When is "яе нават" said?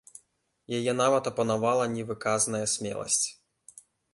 0.77-1.29